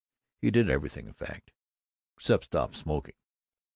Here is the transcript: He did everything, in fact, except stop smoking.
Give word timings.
He 0.41 0.49
did 0.49 0.67
everything, 0.67 1.05
in 1.05 1.13
fact, 1.13 1.51
except 2.17 2.45
stop 2.45 2.75
smoking. 2.75 3.13